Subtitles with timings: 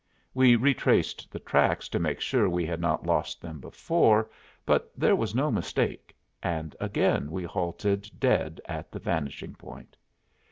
[0.33, 4.31] We retraced the tracks to make sure we had not lost them before,
[4.65, 9.95] but there was no mistake, and again we halted dead at the vanishing point.